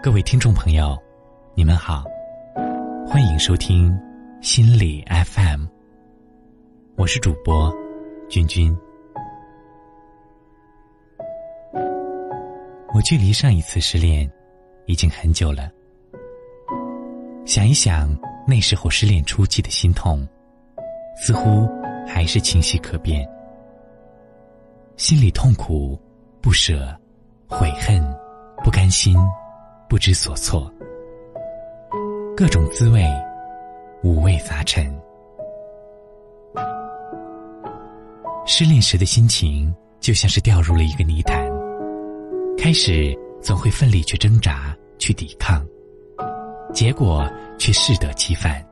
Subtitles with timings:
[0.00, 0.96] 各位听众朋友，
[1.56, 2.04] 你们好，
[3.04, 3.98] 欢迎收听
[4.40, 5.66] 心理 FM。
[6.94, 7.74] 我是主播
[8.28, 8.74] 君君。
[12.94, 14.30] 我距离上一次失恋
[14.86, 15.68] 已经很久了，
[17.44, 20.26] 想一想那时候失恋初期的心痛，
[21.16, 21.68] 似乎
[22.06, 23.28] 还是清晰可辨。
[24.96, 26.00] 心里痛苦、
[26.40, 26.96] 不舍、
[27.48, 28.00] 悔恨、
[28.62, 29.16] 不甘心。
[29.88, 30.70] 不知所措，
[32.36, 33.02] 各种滋味，
[34.02, 34.86] 五味杂陈。
[38.44, 41.42] 失恋时的心情就像是掉入了一个泥潭，
[42.58, 45.66] 开始总会奋力去挣扎、去抵抗，
[46.74, 47.26] 结果
[47.58, 48.62] 却适得其反。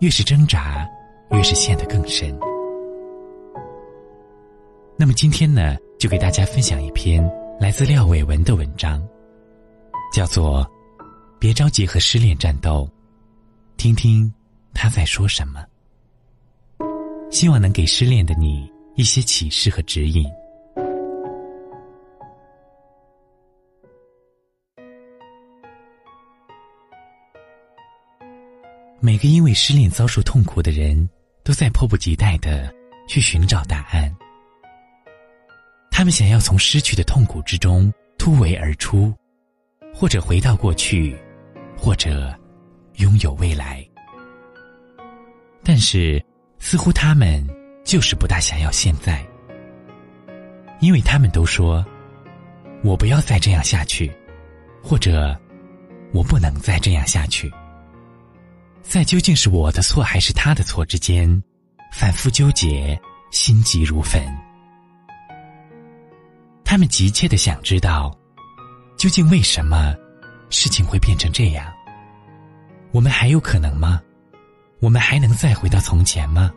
[0.00, 0.84] 越是挣扎，
[1.30, 2.36] 越是陷得更深。
[4.96, 7.24] 那么今天呢，就给大家分享一篇
[7.60, 9.00] 来自廖伟文的文章。
[10.12, 10.70] 叫做
[11.40, 12.88] “别着急和失恋战斗”，
[13.78, 14.30] 听听
[14.74, 15.64] 他在说什么。
[17.30, 20.30] 希望能给失恋的你一些启示和指引。
[29.00, 31.08] 每个因为失恋遭受痛苦的人，
[31.42, 32.72] 都在迫不及待的
[33.08, 34.14] 去寻找答案。
[35.90, 39.12] 他们想要从失去的痛苦之中突围而出。
[39.94, 41.16] 或者回到过去，
[41.76, 42.34] 或者
[42.96, 43.86] 拥有未来，
[45.62, 46.22] 但是
[46.58, 47.46] 似乎他们
[47.84, 49.24] 就是不大想要现在，
[50.80, 51.84] 因为他们都说
[52.82, 54.10] ：“我不要再这样下去，
[54.82, 55.38] 或者
[56.12, 57.52] 我不能再这样下去。”
[58.82, 61.42] 在究竟是我的错还是他的错之间，
[61.92, 64.20] 反复纠结，心急如焚。
[66.64, 68.16] 他们急切的想知道。
[69.02, 69.92] 究竟为什么
[70.48, 71.66] 事情会变成这样？
[72.92, 74.00] 我们还有可能吗？
[74.78, 76.52] 我们还能再回到从前吗？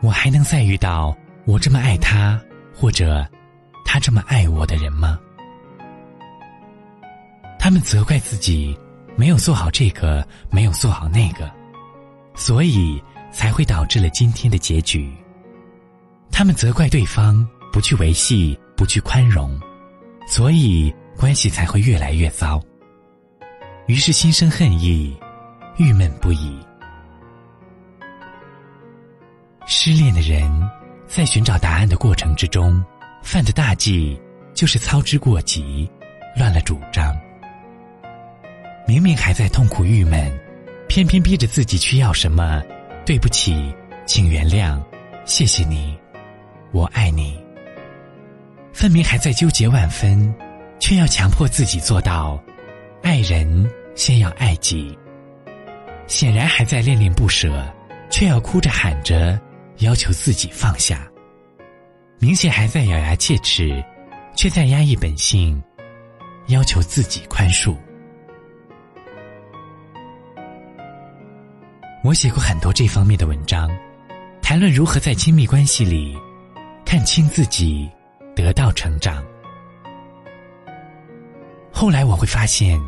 [0.00, 2.40] 我还能再遇到我这么爱他，
[2.74, 3.28] 或者
[3.84, 5.20] 他这么爱我的人吗？
[7.58, 8.74] 他们责怪自己
[9.14, 11.52] 没有做好这个，没有做好那个，
[12.34, 12.98] 所以
[13.30, 15.14] 才会导致了今天的结局。
[16.32, 19.60] 他们责怪对方不去维系，不去宽容，
[20.26, 20.90] 所以。
[21.16, 22.60] 关系才会越来越糟，
[23.86, 25.16] 于是心生恨意，
[25.76, 26.58] 郁闷不已。
[29.66, 30.50] 失恋的人
[31.06, 32.84] 在寻找答案的过程之中，
[33.22, 34.20] 犯的大忌
[34.52, 35.90] 就是操之过急，
[36.36, 37.16] 乱了主张。
[38.86, 40.30] 明明还在痛苦郁闷，
[40.88, 42.62] 偏偏逼着自己去要什么
[43.06, 44.78] “对不起，请原谅，
[45.24, 45.96] 谢谢你，
[46.70, 47.42] 我爱你”，
[48.74, 50.34] 分明还在纠结万分。
[50.78, 52.42] 却要强迫自己做到，
[53.02, 54.96] 爱人先要爱己。
[56.06, 57.66] 显然还在恋恋不舍，
[58.10, 59.40] 却要哭着喊着
[59.78, 61.08] 要求自己放下。
[62.18, 63.82] 明显还在咬牙切齿，
[64.36, 65.62] 却在压抑本性，
[66.48, 67.74] 要求自己宽恕。
[72.02, 73.70] 我写过很多这方面的文章，
[74.42, 76.18] 谈论如何在亲密关系里
[76.84, 77.90] 看清自己，
[78.36, 79.24] 得到成长。
[81.84, 82.80] 后来我会发现，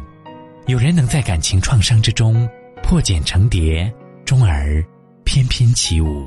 [0.68, 2.48] 有人能在感情创伤之中
[2.82, 3.92] 破茧成蝶，
[4.24, 4.82] 终而
[5.22, 6.26] 翩翩起舞；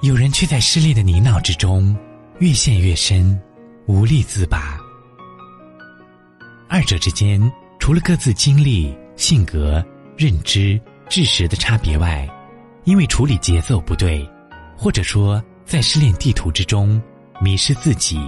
[0.00, 1.94] 有人却在失恋的泥淖之中
[2.38, 3.38] 越陷越深，
[3.84, 4.80] 无力自拔。
[6.70, 7.38] 二者之间，
[7.78, 9.84] 除了各自经历、性格、
[10.16, 12.26] 认知、知识的差别外，
[12.84, 14.26] 因为处理节奏不对，
[14.74, 16.98] 或者说在失恋地图之中
[17.42, 18.18] 迷失自己。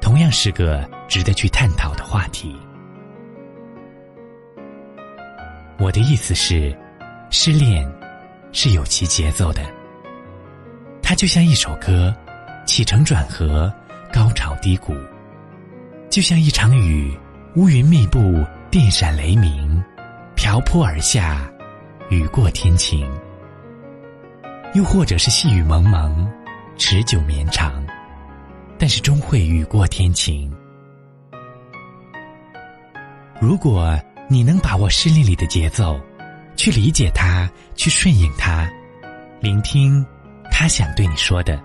[0.00, 2.56] 同样是个值得去探讨的话题。
[5.78, 6.76] 我的意思是，
[7.30, 7.88] 失恋
[8.50, 9.62] 是有其节奏的，
[11.00, 12.12] 它就像一首歌，
[12.66, 13.72] 起承转合，
[14.12, 14.92] 高潮低谷；
[16.10, 17.16] 就像一场雨，
[17.54, 19.80] 乌云密布，电闪雷鸣，
[20.34, 21.48] 瓢泼而下，
[22.10, 23.06] 雨过天晴；
[24.74, 26.28] 又或者是细雨蒙蒙，
[26.76, 27.72] 持久绵长。
[28.76, 30.52] 但是终会雨过天晴。
[33.40, 33.98] 如果
[34.28, 36.00] 你能把握失恋里的节奏，
[36.56, 38.70] 去理解他，去顺应他，
[39.40, 40.04] 聆听
[40.50, 41.60] 他想对你说的，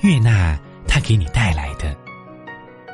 [0.00, 1.96] 悦纳他给你带来的，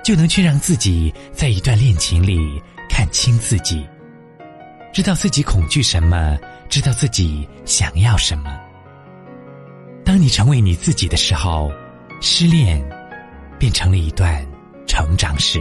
[0.03, 3.87] 就能去让自己在一段恋情里看清自己，
[4.93, 6.37] 知道自己恐惧什么，
[6.69, 8.59] 知道自己想要什么。
[10.05, 11.71] 当你成为你自己的时候，
[12.21, 12.85] 失恋。
[13.59, 14.47] 变成了一段
[14.87, 15.59] 成长史。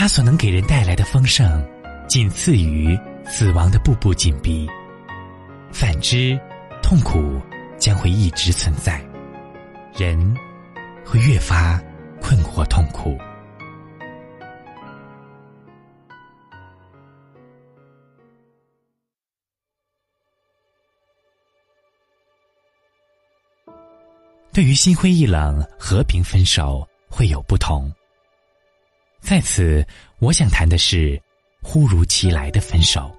[0.00, 1.62] 它所能给人带来的丰盛，
[2.08, 4.66] 仅次于死亡的步步紧逼。
[5.70, 6.40] 反之，
[6.82, 7.38] 痛苦
[7.76, 8.98] 将会一直存在，
[9.94, 10.34] 人
[11.04, 11.78] 会越发
[12.18, 13.18] 困惑痛苦。
[24.50, 27.92] 对于心灰意冷、和平分手会有不同。
[29.30, 29.86] 在此，
[30.18, 31.16] 我想谈的是
[31.62, 33.16] 忽如其来的分手。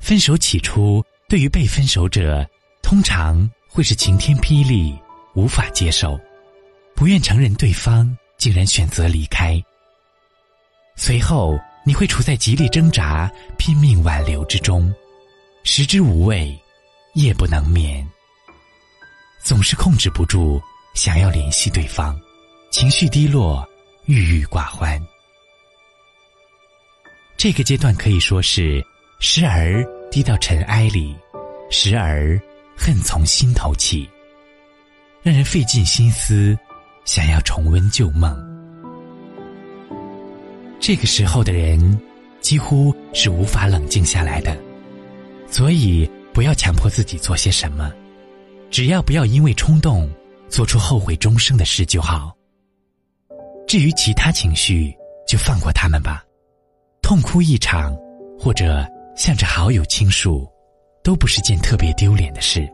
[0.00, 2.44] 分手起初，对于被分手者，
[2.82, 4.98] 通常会是晴天霹雳，
[5.36, 6.18] 无法接受，
[6.96, 9.62] 不愿承认对方竟然选择离开。
[10.96, 11.56] 随后，
[11.86, 14.92] 你会处在极力挣扎、拼命挽留之中，
[15.62, 16.52] 食之无味。
[17.14, 18.04] 夜不能眠，
[19.38, 20.60] 总是控制不住
[20.94, 22.20] 想要联系对方，
[22.70, 23.68] 情绪低落，
[24.06, 25.00] 郁郁寡欢。
[27.36, 28.84] 这个阶段可以说是
[29.18, 31.16] 时而低到尘埃里，
[31.70, 32.40] 时而
[32.76, 34.08] 恨从心头起，
[35.22, 36.56] 让人费尽心思
[37.04, 38.38] 想要重温旧梦。
[40.78, 42.00] 这个时候的人
[42.40, 44.56] 几乎是无法冷静下来的，
[45.50, 46.10] 所以。
[46.32, 47.92] 不要强迫自己做些什么，
[48.70, 50.08] 只要不要因为冲动
[50.48, 52.32] 做出后悔终生的事就好。
[53.70, 54.92] 至于其他情绪，
[55.28, 56.24] 就放过他们吧。
[57.02, 57.96] 痛哭一场，
[58.36, 58.84] 或者
[59.14, 60.44] 向着好友倾诉，
[61.04, 62.68] 都不是件特别丢脸的事。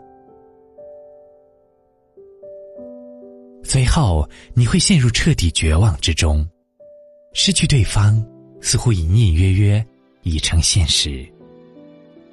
[3.63, 6.49] 随后，你会陷入彻底绝望之中，
[7.35, 8.27] 失去对方，
[8.63, 9.87] 似乎隐隐约约
[10.23, 11.31] 已成现实。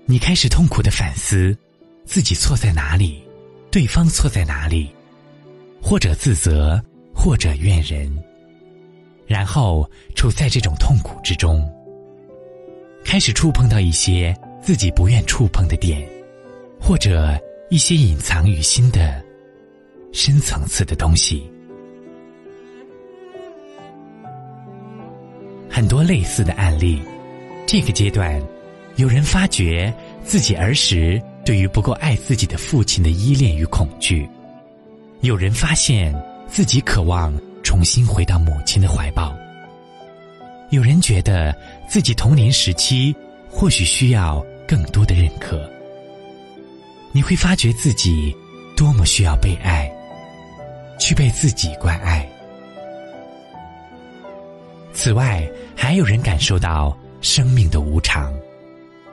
[0.05, 1.53] 你开始痛苦的反思，
[2.05, 3.21] 自己错在哪里，
[3.69, 4.89] 对方错在哪里，
[5.81, 6.81] 或者自责，
[7.13, 8.09] 或者怨人，
[9.25, 11.67] 然后处在这种痛苦之中，
[13.03, 16.07] 开始触碰到一些自己不愿触碰的点，
[16.79, 17.39] 或者
[17.69, 19.23] 一些隐藏于心的
[20.11, 21.49] 深层次的东西。
[25.69, 27.01] 很多类似的案例，
[27.65, 28.41] 这个阶段。
[28.97, 29.91] 有人发觉
[30.23, 34.29] 自己儿时对于不够爱自己的父亲的依恋与恐惧，
[35.21, 36.13] 有人发现
[36.47, 37.33] 自己渴望
[37.73, 39.35] 重新回到母亲的怀抱，
[40.69, 41.51] 有人觉得
[41.89, 43.13] 自己童年时期
[43.49, 45.67] 或许需要更多的认可。
[47.11, 48.31] 你会发觉自己
[48.77, 49.91] 多么需要被爱，
[50.99, 52.29] 去被自己关爱。
[54.93, 55.43] 此外，
[55.75, 58.31] 还有人感受到生命的无常。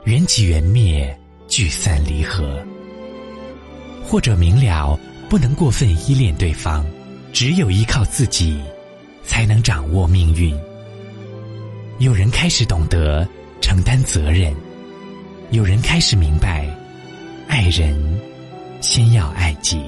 [0.03, 2.63] 缘起缘灭，聚散离合，
[4.03, 4.95] 或者明了
[5.27, 6.85] 不能过分依恋对方，
[7.33, 8.61] 只有依靠自己，
[9.23, 10.57] 才能掌握命运。
[11.99, 13.27] 有人开始懂得
[13.61, 14.53] 承担责任，
[15.51, 16.67] 有人开始明白，
[17.47, 17.95] 爱人
[18.81, 19.81] 先要爱己。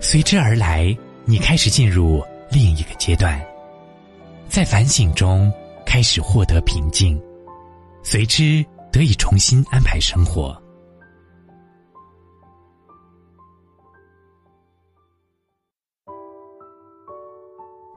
[0.00, 3.40] 随之而来，你开始进入另一个阶段，
[4.48, 5.52] 在反省中
[5.86, 7.20] 开始获得平静。
[8.02, 10.56] 随之得以重新安排生活，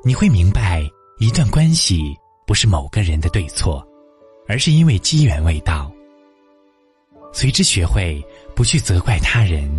[0.04, 0.84] 你会明白，
[1.20, 3.86] 一段关系不是某个人的对错，
[4.48, 5.92] 而是因为机缘未到。
[7.34, 8.24] 随之学会
[8.56, 9.70] 不去责怪他人，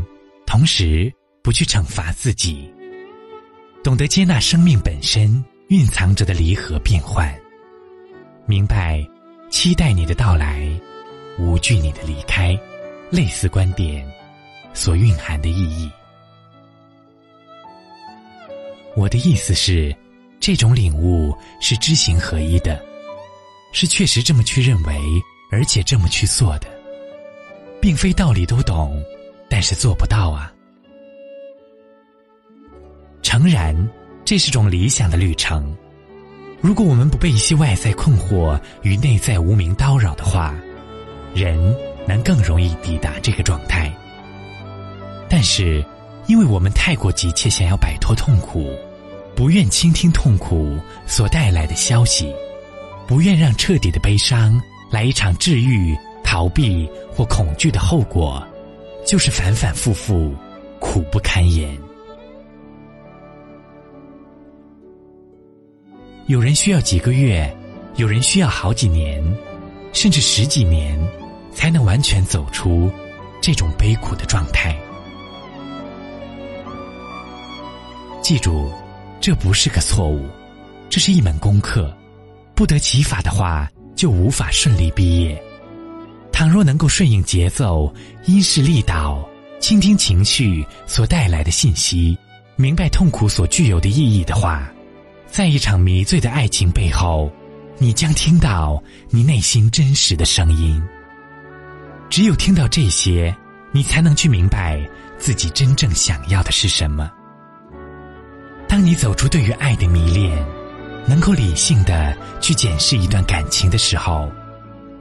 [0.47, 2.71] 同时不去惩罚自己，
[3.83, 7.35] 懂得接纳生命本身蕴藏着的离合变换，
[8.47, 9.07] 明白。
[9.51, 10.69] 期待你的到来，
[11.39, 12.55] 无惧你的离开，
[13.11, 14.07] 类似观点
[14.75, 15.91] 所蕴含的意义。
[18.95, 19.97] 我的意思是，
[20.41, 22.81] 这种领悟是知行合一的，
[23.73, 24.99] 是确实这么去认为，
[25.51, 26.69] 而且这么去做的，
[27.81, 29.03] 并非道理都懂，
[29.49, 30.53] 但是做不到啊。
[33.23, 33.77] 诚然，
[34.25, 35.77] 这是种理想的旅程。
[36.61, 40.55] 如果我们不被一些外在困惑与内在无名叨扰的话，
[41.35, 41.77] 人
[42.07, 43.93] 能更容易抵达这个状态。
[45.29, 45.85] 但是，
[46.27, 48.75] 因为我们太过急切想要摆脱痛苦，
[49.39, 50.77] 不愿倾听痛苦
[51.07, 52.35] 所带来的消息，
[53.07, 58.45] 不愿让彻底的悲伤来一场治愈、逃避或恐惧的后果，
[59.07, 60.35] 就是反反复复，
[60.81, 61.79] 苦不堪言。
[66.27, 67.57] 有人需要几个月，
[67.95, 69.23] 有人需要好几年，
[69.93, 70.99] 甚至十几年，
[71.53, 72.91] 才能完全走出
[73.41, 74.77] 这种悲苦的状态。
[78.21, 78.73] 记住，
[79.21, 80.27] 这不是个错误，
[80.89, 81.95] 这是一门功课。
[82.55, 85.41] 不得其法的话，就无法顺利毕业。
[86.33, 87.93] 倘若能够顺应节奏，
[88.27, 89.29] 因势利导，
[89.61, 92.17] 倾听情绪所带来的信息，
[92.57, 94.69] 明白痛苦所具有的意义的话，
[95.27, 97.31] 在一场迷醉的爱情背后，
[97.77, 100.83] 你将听到你内心真实的声音。
[102.09, 103.35] 只有听到这些，
[103.73, 104.81] 你才能去明白
[105.19, 107.11] 自己真正想要的是什么。
[108.69, 110.47] 当你走出对于爱的迷恋。
[111.09, 114.31] 能够理性的去检视一段感情的时候，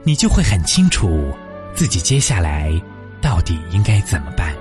[0.04, 1.36] 你就会很清楚
[1.74, 2.72] 自己接下来
[3.20, 4.54] 到底应该怎么办。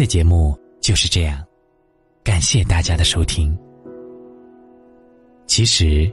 [0.00, 1.44] 的节目就是这样。
[2.24, 3.54] 感谢大家的收听。
[5.46, 6.10] 其实，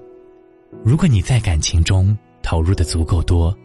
[0.84, 3.58] 如果你在感情中投入的足够多，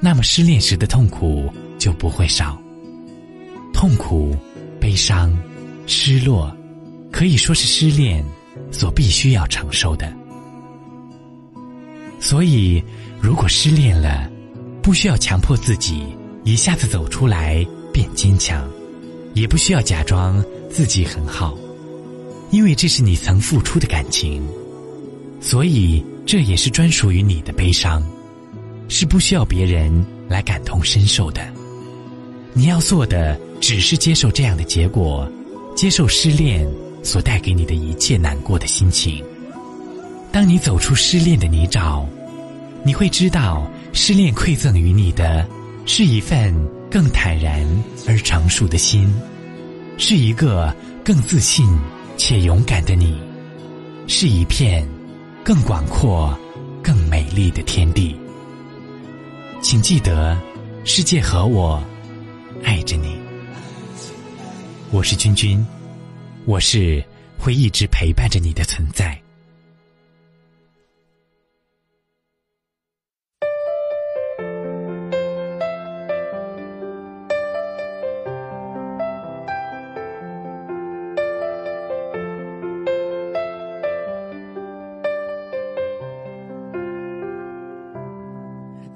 [0.00, 1.48] 那么失恋时的痛苦
[1.78, 2.60] 就不会少。
[3.72, 4.36] 痛苦、
[4.80, 5.38] 悲伤、
[5.86, 6.52] 失落，
[7.12, 8.24] 可以说是失恋
[8.72, 10.12] 所必须要承受的。
[12.18, 12.82] 所以，
[13.20, 14.28] 如果失恋了，
[14.82, 16.04] 不需要强迫自己
[16.42, 18.68] 一下子走出来变坚强，
[19.34, 21.56] 也不需要假装自己很好。
[22.50, 24.42] 因为这是你曾付出的感情，
[25.40, 28.02] 所以这也是专属于你的悲伤，
[28.88, 31.40] 是不需要别人来感同身受的。
[32.52, 35.30] 你要做的只是接受这样的结果，
[35.76, 36.68] 接受失恋
[37.04, 39.24] 所带给你的一切难过的心情。
[40.32, 42.04] 当你走出失恋的泥沼，
[42.84, 45.46] 你会知道，失恋馈赠于你的，
[45.86, 46.52] 是一份
[46.90, 47.64] 更坦然
[48.08, 49.08] 而成熟的心，
[49.96, 51.66] 是一个更自信。
[52.16, 53.18] 且勇敢的你，
[54.06, 54.86] 是一片
[55.42, 56.38] 更广阔、
[56.82, 58.14] 更美丽的天地。
[59.62, 60.38] 请记得，
[60.84, 61.82] 世界和我
[62.62, 63.18] 爱着你。
[64.90, 65.66] 我是君君，
[66.44, 67.02] 我是
[67.38, 69.18] 会一直陪伴着你的存在。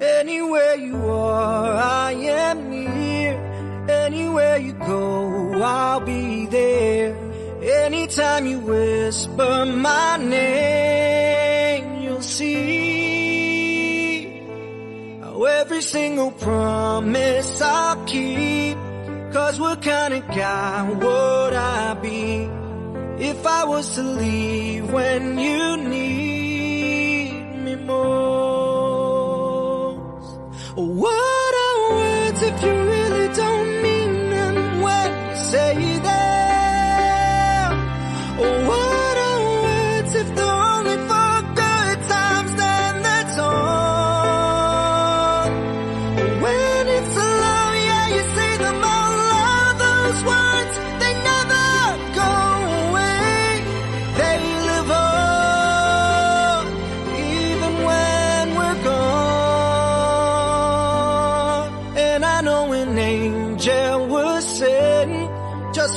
[0.05, 3.33] Anywhere you are, I am near.
[3.89, 7.15] Anywhere you go, I'll be there.
[7.61, 12.59] Anytime you whisper my name, you'll see
[15.21, 18.77] how every single promise I'll keep.
[19.33, 22.47] Cause what kind of guy would I be
[23.17, 26.04] if I was to leave when you need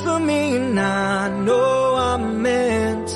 [0.04, 3.08] for me, and I know I'm meant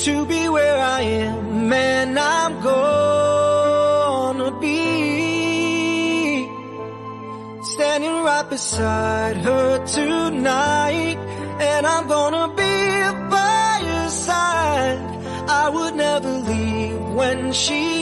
[0.00, 6.48] to be where I am, and I'm gonna be
[7.62, 11.18] standing right beside her tonight,
[11.60, 12.74] and I'm gonna be
[13.30, 14.98] by her side.
[15.48, 18.01] I would never leave when she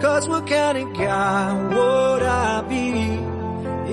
[0.00, 2.90] Cause what kind of guy would I be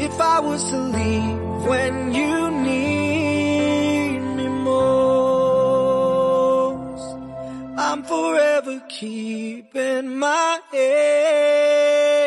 [0.05, 5.55] if I was to leave when you need me most?
[7.77, 10.59] I'm forever keeping my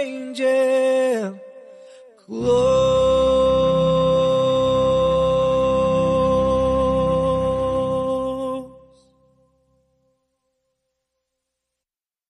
[0.07, 1.39] angel.